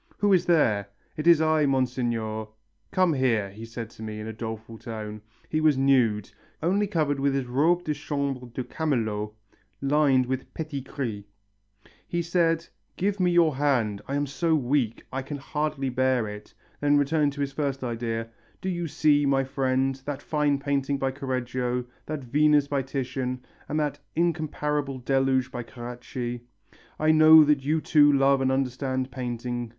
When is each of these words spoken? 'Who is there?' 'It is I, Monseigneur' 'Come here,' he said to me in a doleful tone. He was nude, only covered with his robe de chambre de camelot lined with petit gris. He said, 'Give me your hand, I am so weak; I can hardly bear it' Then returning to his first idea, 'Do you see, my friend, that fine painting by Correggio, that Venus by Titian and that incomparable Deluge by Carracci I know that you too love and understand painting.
'Who 0.17 0.33
is 0.33 0.47
there?' 0.47 0.87
'It 1.15 1.27
is 1.27 1.41
I, 1.41 1.67
Monseigneur' 1.67 2.47
'Come 2.91 3.13
here,' 3.13 3.51
he 3.51 3.65
said 3.65 3.91
to 3.91 4.01
me 4.01 4.19
in 4.19 4.25
a 4.25 4.33
doleful 4.33 4.79
tone. 4.79 5.21
He 5.47 5.61
was 5.61 5.77
nude, 5.77 6.31
only 6.63 6.87
covered 6.87 7.19
with 7.19 7.35
his 7.35 7.45
robe 7.45 7.83
de 7.83 7.93
chambre 7.93 8.47
de 8.47 8.63
camelot 8.63 9.31
lined 9.79 10.25
with 10.25 10.51
petit 10.55 10.81
gris. 10.81 11.23
He 12.07 12.23
said, 12.23 12.65
'Give 12.97 13.19
me 13.19 13.29
your 13.29 13.55
hand, 13.57 14.01
I 14.07 14.15
am 14.15 14.25
so 14.25 14.55
weak; 14.55 15.03
I 15.13 15.21
can 15.21 15.37
hardly 15.37 15.89
bear 15.89 16.27
it' 16.27 16.51
Then 16.81 16.97
returning 16.97 17.29
to 17.29 17.41
his 17.41 17.51
first 17.53 17.83
idea, 17.83 18.27
'Do 18.59 18.69
you 18.69 18.87
see, 18.87 19.27
my 19.27 19.43
friend, 19.43 20.01
that 20.07 20.23
fine 20.23 20.57
painting 20.57 20.97
by 20.97 21.11
Correggio, 21.11 21.85
that 22.07 22.23
Venus 22.23 22.67
by 22.67 22.81
Titian 22.81 23.45
and 23.69 23.79
that 23.79 23.99
incomparable 24.15 24.97
Deluge 24.97 25.51
by 25.51 25.61
Carracci 25.61 26.41
I 26.97 27.11
know 27.11 27.43
that 27.43 27.63
you 27.63 27.79
too 27.81 28.11
love 28.11 28.41
and 28.41 28.51
understand 28.51 29.11
painting. 29.11 29.69